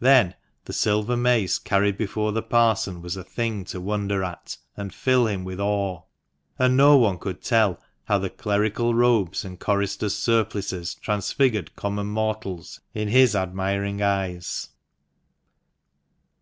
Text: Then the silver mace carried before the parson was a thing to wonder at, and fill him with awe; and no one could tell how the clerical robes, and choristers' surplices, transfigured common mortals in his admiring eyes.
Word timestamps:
Then 0.00 0.34
the 0.64 0.72
silver 0.72 1.14
mace 1.14 1.58
carried 1.58 1.98
before 1.98 2.32
the 2.32 2.40
parson 2.42 3.02
was 3.02 3.18
a 3.18 3.22
thing 3.22 3.66
to 3.66 3.82
wonder 3.82 4.24
at, 4.24 4.56
and 4.78 4.94
fill 4.94 5.26
him 5.26 5.44
with 5.44 5.60
awe; 5.60 6.04
and 6.58 6.74
no 6.74 6.96
one 6.96 7.18
could 7.18 7.42
tell 7.42 7.78
how 8.04 8.16
the 8.16 8.30
clerical 8.30 8.94
robes, 8.94 9.44
and 9.44 9.60
choristers' 9.60 10.16
surplices, 10.16 10.94
transfigured 10.94 11.76
common 11.76 12.06
mortals 12.06 12.80
in 12.94 13.08
his 13.08 13.36
admiring 13.36 14.00
eyes. 14.00 14.70